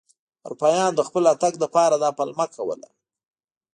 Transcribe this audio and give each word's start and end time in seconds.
اروپایانو 0.45 0.97
د 0.97 1.01
خپل 1.07 1.21
راتګ 1.29 1.53
لپاره 1.63 1.95
دا 2.03 2.09
پلمه 2.17 2.45
کوله. 2.55 2.87